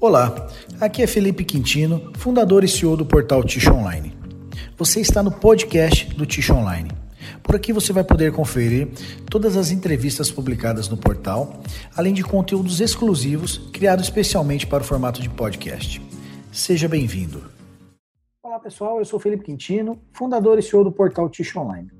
Olá, 0.00 0.48
aqui 0.80 1.02
é 1.02 1.08
Felipe 1.08 1.44
Quintino, 1.44 2.12
fundador 2.16 2.62
e 2.62 2.68
CEO 2.68 2.96
do 2.96 3.04
portal 3.04 3.42
Ticho 3.42 3.72
Online. 3.72 4.16
Você 4.76 5.00
está 5.00 5.24
no 5.24 5.32
podcast 5.32 6.14
do 6.14 6.24
Ticho 6.24 6.54
Online. 6.54 6.88
Por 7.42 7.56
aqui 7.56 7.72
você 7.72 7.92
vai 7.92 8.04
poder 8.04 8.32
conferir 8.32 8.90
todas 9.28 9.56
as 9.56 9.72
entrevistas 9.72 10.30
publicadas 10.30 10.88
no 10.88 10.96
portal, 10.96 11.64
além 11.96 12.14
de 12.14 12.22
conteúdos 12.22 12.80
exclusivos 12.80 13.58
criados 13.72 14.04
especialmente 14.04 14.68
para 14.68 14.84
o 14.84 14.86
formato 14.86 15.20
de 15.20 15.28
podcast. 15.28 16.00
Seja 16.52 16.86
bem-vindo. 16.86 17.42
Olá 18.40 18.60
pessoal, 18.60 19.00
eu 19.00 19.04
sou 19.04 19.18
Felipe 19.18 19.46
Quintino, 19.46 20.00
fundador 20.12 20.60
e 20.60 20.62
CEO 20.62 20.84
do 20.84 20.92
portal 20.92 21.28
Ticho 21.28 21.58
Online. 21.58 21.90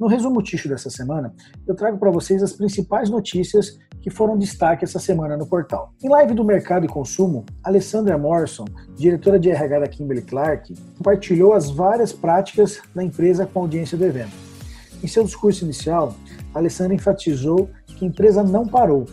No 0.00 0.06
resumo 0.06 0.42
Ticho 0.42 0.66
dessa 0.66 0.88
semana, 0.88 1.34
eu 1.68 1.74
trago 1.74 1.98
para 1.98 2.10
vocês 2.10 2.42
as 2.42 2.54
principais 2.54 3.10
notícias 3.10 3.78
que 4.04 4.10
foram 4.10 4.36
destaque 4.36 4.84
essa 4.84 4.98
semana 4.98 5.34
no 5.34 5.46
portal. 5.46 5.94
Em 6.02 6.10
live 6.10 6.34
do 6.34 6.44
Mercado 6.44 6.84
e 6.84 6.88
Consumo, 6.88 7.42
Alessandra 7.62 8.18
Morrison, 8.18 8.66
diretora 8.94 9.40
de 9.40 9.48
RH 9.48 9.78
da 9.78 9.88
Kimberly 9.88 10.20
Clark, 10.20 10.74
compartilhou 10.98 11.54
as 11.54 11.70
várias 11.70 12.12
práticas 12.12 12.82
da 12.94 13.02
empresa 13.02 13.46
com 13.46 13.60
a 13.60 13.62
audiência 13.62 13.96
do 13.96 14.04
evento. 14.04 14.34
Em 15.02 15.06
seu 15.06 15.24
discurso 15.24 15.64
inicial, 15.64 16.14
Alessandra 16.52 16.94
enfatizou 16.94 17.70
que 17.86 18.04
a 18.04 18.08
empresa 18.08 18.42
não 18.42 18.68
parou. 18.68 19.06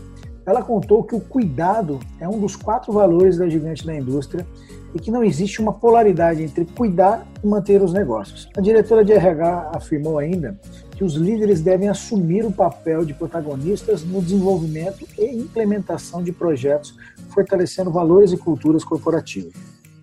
Ela 0.45 0.61
contou 0.61 1.05
que 1.05 1.15
o 1.15 1.21
cuidado 1.21 1.97
é 2.19 2.27
um 2.27 2.37
dos 2.37 2.57
quatro 2.57 2.91
valores 2.91 3.37
da 3.37 3.47
gigante 3.47 3.85
da 3.85 3.95
indústria 3.95 4.45
e 4.93 4.99
que 4.99 5.09
não 5.09 5.23
existe 5.23 5.61
uma 5.61 5.71
polaridade 5.71 6.43
entre 6.43 6.65
cuidar 6.65 7.25
e 7.41 7.47
manter 7.47 7.81
os 7.81 7.93
negócios. 7.93 8.49
A 8.57 8.59
diretora 8.59 9.05
de 9.05 9.13
RH 9.13 9.71
afirmou 9.73 10.19
ainda 10.19 10.59
que 11.01 11.05
os 11.05 11.15
líderes 11.15 11.61
devem 11.61 11.89
assumir 11.89 12.45
o 12.45 12.51
papel 12.51 13.03
de 13.03 13.11
protagonistas 13.11 14.03
no 14.03 14.21
desenvolvimento 14.21 15.03
e 15.17 15.35
implementação 15.35 16.21
de 16.21 16.31
projetos 16.31 16.93
fortalecendo 17.31 17.89
valores 17.89 18.31
e 18.31 18.37
culturas 18.37 18.83
corporativas. 18.83 19.51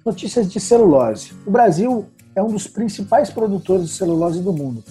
Notícias 0.05 0.51
de 0.51 0.59
celulose. 0.59 1.35
O 1.47 1.53
Brasil 1.53 2.07
é 2.35 2.43
um 2.43 2.51
dos 2.51 2.67
principais 2.67 3.31
produtores 3.31 3.87
de 3.87 3.93
celulose 3.93 4.43
do 4.43 4.53
mundo 4.53 4.83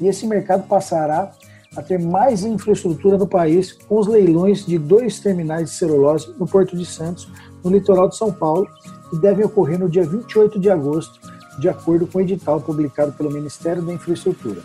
e 0.00 0.08
esse 0.08 0.26
mercado 0.26 0.66
passará 0.66 1.30
a 1.76 1.80
ter 1.80 2.00
mais 2.00 2.42
infraestrutura 2.42 3.16
no 3.16 3.28
país 3.28 3.70
com 3.70 4.00
os 4.00 4.08
leilões 4.08 4.66
de 4.66 4.76
dois 4.76 5.20
terminais 5.20 5.70
de 5.70 5.76
celulose 5.76 6.34
no 6.40 6.48
Porto 6.48 6.76
de 6.76 6.84
Santos, 6.84 7.28
no 7.62 7.70
litoral 7.70 8.08
de 8.08 8.16
São 8.16 8.32
Paulo, 8.32 8.66
que 9.10 9.20
devem 9.20 9.44
ocorrer 9.44 9.78
no 9.78 9.88
dia 9.88 10.04
28 10.04 10.58
de 10.58 10.70
agosto, 10.70 11.20
de 11.60 11.68
acordo 11.68 12.04
com 12.04 12.18
o 12.18 12.20
edital 12.20 12.60
publicado 12.60 13.12
pelo 13.12 13.30
Ministério 13.30 13.80
da 13.80 13.92
Infraestrutura. 13.92 14.60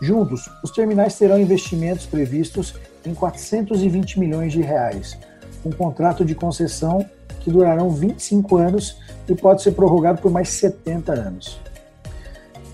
Juntos, 0.00 0.50
os 0.62 0.70
terminais 0.70 1.16
terão 1.16 1.38
investimentos 1.38 2.04
previstos 2.04 2.74
em 3.04 3.14
420 3.14 4.20
milhões 4.20 4.52
de 4.52 4.60
reais, 4.60 5.16
um 5.64 5.70
contrato 5.70 6.24
de 6.24 6.34
concessão 6.34 7.04
que 7.40 7.50
durarão 7.50 7.90
25 7.90 8.56
anos 8.56 8.98
e 9.28 9.34
pode 9.34 9.62
ser 9.62 9.72
prorrogado 9.72 10.20
por 10.20 10.30
mais 10.30 10.50
70 10.50 11.12
anos. 11.12 11.60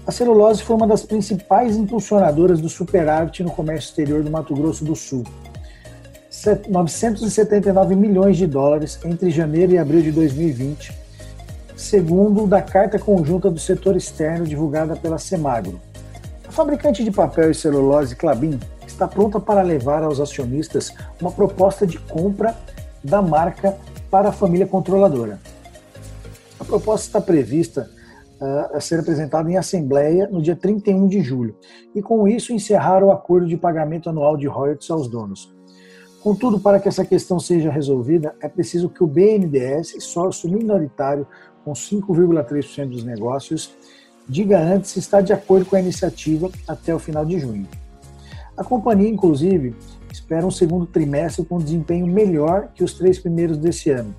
A 0.04 0.10
celulose 0.10 0.64
foi 0.64 0.74
uma 0.74 0.86
das 0.86 1.04
principais 1.04 1.76
impulsionadoras 1.76 2.60
do 2.60 2.68
superávit 2.68 3.44
no 3.44 3.50
comércio 3.50 3.90
exterior 3.90 4.24
do 4.24 4.30
Mato 4.30 4.54
Grosso 4.54 4.84
do 4.84 4.96
Sul. 4.96 5.24
979 6.68 7.94
milhões 7.94 8.36
de 8.36 8.48
dólares 8.48 8.98
entre 9.04 9.30
janeiro 9.30 9.72
e 9.72 9.78
abril 9.78 10.02
de 10.02 10.10
2020, 10.10 10.92
segundo 11.76 12.48
da 12.48 12.60
Carta 12.60 12.98
Conjunta 12.98 13.48
do 13.48 13.60
Setor 13.60 13.96
Externo 13.96 14.44
divulgada 14.44 14.96
pela 14.96 15.18
Semagro. 15.18 15.80
A 16.52 16.54
fabricante 16.54 17.02
de 17.02 17.10
papel 17.10 17.50
e 17.50 17.54
celulose 17.54 18.14
Clabin 18.14 18.60
está 18.86 19.08
pronta 19.08 19.40
para 19.40 19.62
levar 19.62 20.02
aos 20.02 20.20
acionistas 20.20 20.92
uma 21.18 21.30
proposta 21.30 21.86
de 21.86 21.98
compra 21.98 22.54
da 23.02 23.22
marca 23.22 23.74
para 24.10 24.28
a 24.28 24.32
família 24.32 24.66
controladora. 24.66 25.40
A 26.60 26.64
proposta 26.64 27.06
está 27.06 27.22
prevista 27.22 27.88
uh, 28.38 28.76
a 28.76 28.80
ser 28.82 29.00
apresentada 29.00 29.50
em 29.50 29.56
assembleia 29.56 30.28
no 30.30 30.42
dia 30.42 30.54
31 30.54 31.08
de 31.08 31.22
julho 31.22 31.56
e, 31.94 32.02
com 32.02 32.28
isso, 32.28 32.52
encerrar 32.52 33.02
o 33.02 33.10
acordo 33.10 33.46
de 33.46 33.56
pagamento 33.56 34.10
anual 34.10 34.36
de 34.36 34.46
royalties 34.46 34.90
aos 34.90 35.08
donos. 35.08 35.56
Contudo, 36.22 36.60
para 36.60 36.78
que 36.78 36.86
essa 36.86 37.02
questão 37.02 37.40
seja 37.40 37.70
resolvida, 37.70 38.36
é 38.42 38.46
preciso 38.46 38.90
que 38.90 39.02
o 39.02 39.06
BNDES, 39.06 39.96
sócio 40.00 40.50
minoritário 40.50 41.26
com 41.64 41.72
5,3% 41.72 42.90
dos 42.90 43.04
negócios, 43.04 43.74
diga 44.28 44.58
antes 44.58 44.90
se 44.90 44.98
está 44.98 45.20
de 45.20 45.32
acordo 45.32 45.66
com 45.66 45.76
a 45.76 45.80
iniciativa 45.80 46.50
até 46.66 46.94
o 46.94 46.98
final 46.98 47.24
de 47.24 47.38
junho. 47.38 47.68
A 48.56 48.62
companhia, 48.62 49.08
inclusive, 49.08 49.74
espera 50.12 50.46
um 50.46 50.50
segundo 50.50 50.86
trimestre 50.86 51.44
com 51.44 51.58
desempenho 51.58 52.06
melhor 52.06 52.68
que 52.74 52.84
os 52.84 52.94
três 52.94 53.18
primeiros 53.18 53.56
desse 53.56 53.90
ano, 53.90 54.14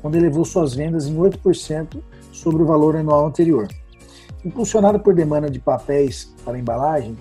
quando 0.00 0.16
elevou 0.16 0.44
suas 0.44 0.74
vendas 0.74 1.06
em 1.06 1.16
8% 1.16 1.98
sobre 2.32 2.62
o 2.62 2.66
valor 2.66 2.96
anual 2.96 3.26
anterior. 3.26 3.68
Impulsionada 4.44 4.98
por 4.98 5.14
demanda 5.14 5.50
de 5.50 5.58
papéis 5.58 6.32
para 6.44 6.58
embalagem, 6.58 7.16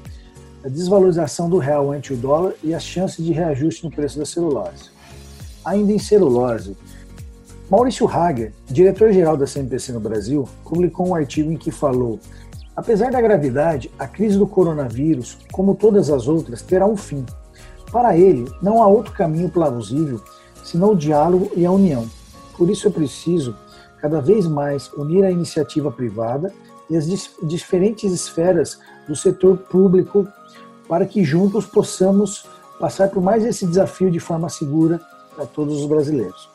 a 0.63 0.67
desvalorização 0.67 1.49
do 1.49 1.57
real 1.57 1.91
ante 1.91 2.13
o 2.13 2.17
dólar 2.17 2.53
e 2.63 2.73
as 2.73 2.83
chances 2.83 3.23
de 3.23 3.31
reajuste 3.31 3.83
no 3.83 3.91
preço 3.91 4.19
da 4.19 4.25
celulose. 4.25 4.89
Ainda 5.63 5.91
em 5.91 5.99
celulose, 5.99 6.75
Maurício 7.69 8.07
Hager, 8.07 8.51
diretor-geral 8.65 9.37
da 9.37 9.45
CNPC 9.45 9.91
no 9.91 9.99
Brasil, 9.99 10.49
publicou 10.63 11.09
um 11.09 11.13
artigo 11.13 11.51
em 11.51 11.55
que 11.55 11.69
falou: 11.69 12.19
apesar 12.75 13.11
da 13.11 13.21
gravidade, 13.21 13.91
a 13.99 14.07
crise 14.07 14.39
do 14.39 14.47
coronavírus, 14.47 15.37
como 15.51 15.75
todas 15.75 16.09
as 16.09 16.27
outras, 16.27 16.63
terá 16.63 16.87
um 16.87 16.97
fim. 16.97 17.23
Para 17.91 18.17
ele, 18.17 18.51
não 18.59 18.81
há 18.81 18.87
outro 18.87 19.13
caminho 19.13 19.49
plausível 19.49 20.19
senão 20.63 20.93
o 20.93 20.97
diálogo 20.97 21.51
e 21.55 21.63
a 21.63 21.71
união. 21.71 22.09
Por 22.57 22.71
isso 22.71 22.87
é 22.87 22.91
preciso, 22.91 23.55
cada 24.01 24.19
vez 24.19 24.47
mais, 24.47 24.91
unir 24.93 25.23
a 25.23 25.31
iniciativa 25.31 25.91
privada 25.91 26.51
e 26.89 26.97
as 26.97 27.05
diferentes 27.43 28.11
esferas 28.11 28.79
do 29.07 29.15
setor 29.15 29.57
público 29.57 30.27
para 30.87 31.05
que 31.05 31.23
juntos 31.23 31.67
possamos 31.67 32.47
passar 32.79 33.09
por 33.09 33.21
mais 33.21 33.45
esse 33.45 33.67
desafio 33.67 34.09
de 34.09 34.19
forma 34.19 34.49
segura 34.49 34.99
para 35.35 35.45
todos 35.45 35.81
os 35.81 35.85
brasileiros. 35.85 36.49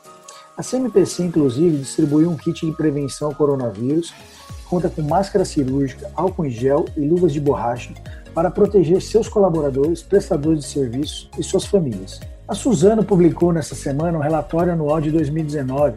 A 0.56 0.62
CMPC, 0.62 1.24
inclusive, 1.24 1.78
distribuiu 1.78 2.30
um 2.30 2.36
kit 2.36 2.64
de 2.64 2.70
prevenção 2.70 3.28
ao 3.28 3.34
coronavírus, 3.34 4.10
que 4.10 4.64
conta 4.68 4.88
com 4.88 5.02
máscara 5.02 5.44
cirúrgica, 5.44 6.08
álcool 6.14 6.46
em 6.46 6.50
gel 6.50 6.84
e 6.96 7.00
luvas 7.00 7.32
de 7.32 7.40
borracha 7.40 7.92
para 8.32 8.52
proteger 8.52 9.02
seus 9.02 9.28
colaboradores, 9.28 10.00
prestadores 10.00 10.60
de 10.60 10.66
serviços 10.66 11.28
e 11.36 11.42
suas 11.42 11.64
famílias. 11.64 12.20
A 12.46 12.54
Suzano 12.54 13.04
publicou 13.04 13.52
nesta 13.52 13.74
semana 13.74 14.16
um 14.16 14.20
relatório 14.20 14.72
anual 14.72 15.00
de 15.00 15.10
2019 15.10 15.96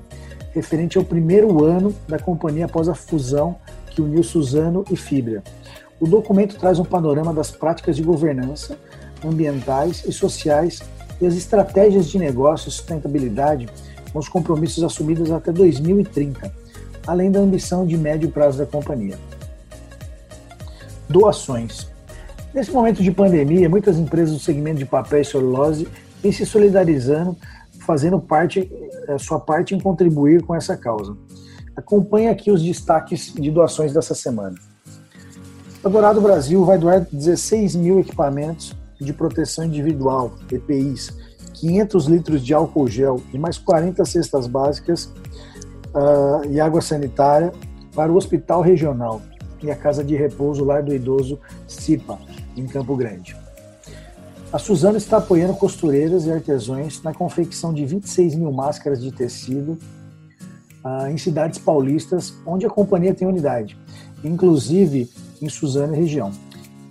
referente 0.51 0.97
ao 0.97 1.03
primeiro 1.03 1.63
ano 1.63 1.93
da 2.07 2.17
companhia 2.17 2.65
após 2.65 2.89
a 2.89 2.95
fusão 2.95 3.57
que 3.91 4.01
uniu 4.01 4.23
Suzano 4.23 4.83
e 4.89 4.95
Fibra. 4.95 5.43
O 5.99 6.07
documento 6.07 6.57
traz 6.57 6.79
um 6.79 6.85
panorama 6.85 7.31
das 7.31 7.51
práticas 7.51 7.95
de 7.95 8.01
governança, 8.01 8.75
ambientais 9.23 10.03
e 10.07 10.11
sociais 10.11 10.81
e 11.21 11.27
as 11.27 11.35
estratégias 11.35 12.07
de 12.07 12.17
negócio 12.17 12.69
e 12.69 12.71
sustentabilidade 12.71 13.67
com 14.11 14.19
os 14.19 14.29
compromissos 14.29 14.83
assumidos 14.83 15.31
até 15.31 15.51
2030, 15.51 16.51
além 17.05 17.31
da 17.31 17.39
ambição 17.39 17.85
de 17.85 17.97
médio 17.97 18.29
prazo 18.29 18.57
da 18.57 18.65
companhia. 18.65 19.17
Doações. 21.09 21.87
Nesse 22.53 22.71
momento 22.71 23.03
de 23.03 23.11
pandemia, 23.11 23.69
muitas 23.69 23.97
empresas 23.97 24.33
do 24.33 24.39
segmento 24.39 24.79
de 24.79 24.85
papel 24.85 25.21
e 25.21 25.25
celulose 25.25 25.87
vêm 26.21 26.31
se 26.31 26.45
solidarizando, 26.45 27.35
fazendo 27.85 28.19
parte, 28.19 28.69
eh, 29.07 29.17
sua 29.17 29.39
parte 29.39 29.75
em 29.75 29.79
contribuir 29.79 30.43
com 30.43 30.55
essa 30.55 30.75
causa. 30.75 31.15
Acompanhe 31.75 32.27
aqui 32.27 32.51
os 32.51 32.63
destaques 32.63 33.33
de 33.33 33.51
doações 33.51 33.93
dessa 33.93 34.15
semana. 34.15 34.55
A 35.83 35.89
Dourado 35.89 36.19
Brasil 36.19 36.65
vai 36.65 36.77
doar 36.77 37.07
16 37.11 37.75
mil 37.75 37.99
equipamentos 37.99 38.75
de 38.99 39.13
proteção 39.13 39.63
individual, 39.63 40.33
EPIs, 40.51 41.13
500 41.59 42.05
litros 42.05 42.45
de 42.45 42.53
álcool 42.53 42.87
gel 42.87 43.21
e 43.33 43.37
mais 43.37 43.57
40 43.57 44.03
cestas 44.05 44.47
básicas 44.47 45.05
uh, 45.93 46.45
e 46.49 46.59
água 46.59 46.81
sanitária 46.81 47.51
para 47.95 48.11
o 48.11 48.15
Hospital 48.15 48.61
Regional 48.61 49.21
e 49.61 49.71
a 49.71 49.75
Casa 49.75 50.03
de 50.03 50.15
Repouso 50.15 50.63
Lar 50.63 50.83
do 50.83 50.93
Idoso 50.93 51.39
CIPA, 51.67 52.19
em 52.55 52.65
Campo 52.67 52.95
Grande. 52.95 53.35
A 54.53 54.59
Suzano 54.59 54.97
está 54.97 55.17
apoiando 55.17 55.53
costureiras 55.55 56.25
e 56.25 56.31
artesãos 56.31 57.01
na 57.01 57.13
confecção 57.13 57.73
de 57.73 57.85
26 57.85 58.35
mil 58.35 58.51
máscaras 58.51 59.01
de 59.01 59.11
tecido 59.11 59.77
uh, 60.83 61.07
em 61.09 61.17
cidades 61.17 61.59
paulistas, 61.59 62.33
onde 62.45 62.65
a 62.65 62.69
companhia 62.69 63.13
tem 63.13 63.27
unidade, 63.27 63.77
inclusive 64.23 65.09
em 65.41 65.49
Suzano 65.49 65.93
e 65.95 65.97
região. 65.97 66.31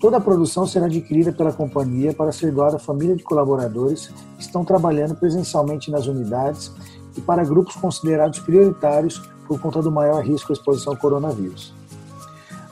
Toda 0.01 0.19
a 0.19 0.21
produção 0.21 0.67
será 0.67 0.87
adquirida 0.87 1.33
pela 1.33 1.53
companhia 1.53 2.13
para 2.13 2.31
ser 2.31 2.53
doada 2.53 2.77
à 2.77 2.79
família 2.79 3.17
de 3.17 3.23
colaboradores 3.23 4.09
que 4.37 4.43
estão 4.43 4.65
trabalhando 4.65 5.15
presencialmente 5.15 5.91
nas 5.91 6.07
unidades 6.07 6.71
e 7.17 7.21
para 7.21 7.45
grupos 7.45 7.77
considerados 7.77 8.39
prioritários 8.41 9.23
por 9.49 9.59
conta 9.61 9.81
do 9.81 9.91
maior 9.91 10.23
risco 10.23 10.53
à 10.53 10.55
exposição 10.55 10.93
ao 10.93 10.99
coronavírus. 10.99 11.73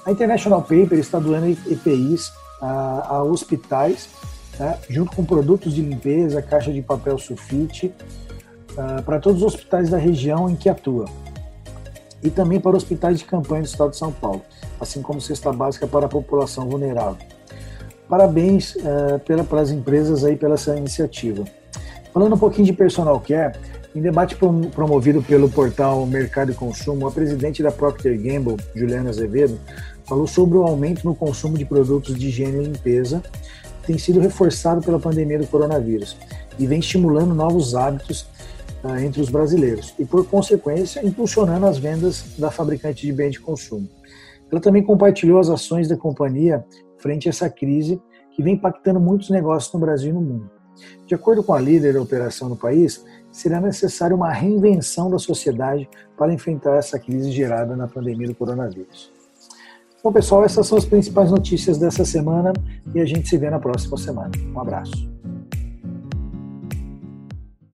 A 0.04 0.12
International 0.12 0.60
Paper 0.60 0.98
está 0.98 1.18
doando 1.18 1.46
EPIs 1.46 2.30
a, 2.60 3.16
a 3.16 3.22
hospitais, 3.22 4.10
né, 4.58 4.78
junto 4.90 5.16
com 5.16 5.24
produtos 5.24 5.72
de 5.72 5.80
limpeza, 5.80 6.42
caixa 6.42 6.70
de 6.70 6.82
papel 6.82 7.18
sulfite, 7.18 7.94
uh, 8.72 9.02
para 9.02 9.18
todos 9.18 9.42
os 9.42 9.54
hospitais 9.54 9.88
da 9.88 9.96
região 9.96 10.50
em 10.50 10.56
que 10.56 10.68
atua 10.68 11.06
e 12.24 12.30
também 12.30 12.58
para 12.58 12.74
hospitais 12.74 13.18
de 13.18 13.26
campanha 13.26 13.62
do 13.62 13.66
Estado 13.66 13.90
de 13.90 13.98
São 13.98 14.10
Paulo, 14.10 14.42
assim 14.80 15.02
como 15.02 15.20
cesta 15.20 15.52
básica 15.52 15.86
para 15.86 16.06
a 16.06 16.08
população 16.08 16.66
vulnerável. 16.66 17.18
Parabéns 18.08 18.74
uh, 18.76 19.18
pela, 19.26 19.44
para 19.44 19.60
as 19.60 19.70
empresas 19.70 20.24
aí 20.24 20.34
pela 20.34 20.54
essa 20.54 20.74
iniciativa. 20.74 21.44
Falando 22.12 22.34
um 22.34 22.38
pouquinho 22.38 22.66
de 22.66 22.72
personal 22.72 23.20
care, 23.20 23.58
em 23.94 24.00
debate 24.00 24.36
promovido 24.74 25.22
pelo 25.22 25.48
portal 25.48 26.04
Mercado 26.06 26.50
e 26.50 26.54
Consumo, 26.54 27.06
a 27.06 27.12
presidente 27.12 27.62
da 27.62 27.70
Procter 27.70 28.16
Gamble, 28.20 28.56
Juliana 28.74 29.10
Azevedo, 29.10 29.60
falou 30.04 30.26
sobre 30.26 30.56
o 30.56 30.62
aumento 30.62 31.04
no 31.04 31.14
consumo 31.14 31.58
de 31.58 31.64
produtos 31.64 32.18
de 32.18 32.28
higiene 32.28 32.58
e 32.58 32.66
limpeza, 32.66 33.22
que 33.82 33.88
tem 33.88 33.98
sido 33.98 34.18
reforçado 34.18 34.80
pela 34.80 34.98
pandemia 34.98 35.38
do 35.38 35.46
coronavírus 35.46 36.16
e 36.58 36.66
vem 36.66 36.78
estimulando 36.78 37.34
novos 37.34 37.74
hábitos 37.74 38.26
uh, 38.84 38.98
entre 38.98 39.20
os 39.20 39.28
brasileiros 39.28 39.94
e, 39.98 40.04
por 40.04 40.26
consequência, 40.26 41.04
impulsionando 41.04 41.66
as 41.66 41.78
vendas 41.78 42.36
da 42.38 42.50
fabricante 42.50 43.06
de 43.06 43.12
bens 43.12 43.32
de 43.32 43.40
consumo. 43.40 43.88
Ela 44.50 44.60
também 44.60 44.82
compartilhou 44.82 45.40
as 45.40 45.48
ações 45.48 45.88
da 45.88 45.96
companhia 45.96 46.64
frente 46.98 47.28
a 47.28 47.30
essa 47.30 47.50
crise 47.50 48.00
que 48.30 48.42
vem 48.42 48.54
impactando 48.54 49.00
muitos 49.00 49.30
negócios 49.30 49.72
no 49.72 49.80
Brasil 49.80 50.10
e 50.10 50.12
no 50.12 50.20
mundo. 50.20 50.50
De 51.06 51.14
acordo 51.14 51.42
com 51.42 51.52
a 51.52 51.60
líder 51.60 51.94
da 51.94 52.02
operação 52.02 52.48
no 52.48 52.56
país, 52.56 53.04
será 53.30 53.60
necessária 53.60 54.14
uma 54.14 54.30
reinvenção 54.30 55.10
da 55.10 55.18
sociedade 55.18 55.88
para 56.16 56.32
enfrentar 56.32 56.76
essa 56.76 56.98
crise 56.98 57.30
gerada 57.30 57.76
na 57.76 57.86
pandemia 57.86 58.28
do 58.28 58.34
coronavírus. 58.34 59.12
Bom, 60.02 60.12
pessoal, 60.12 60.44
essas 60.44 60.66
são 60.66 60.76
as 60.76 60.84
principais 60.84 61.30
notícias 61.30 61.78
dessa 61.78 62.04
semana 62.04 62.52
e 62.94 63.00
a 63.00 63.04
gente 63.04 63.28
se 63.28 63.38
vê 63.38 63.48
na 63.48 63.58
próxima 63.58 63.96
semana. 63.96 64.30
Um 64.54 64.60
abraço. 64.60 65.13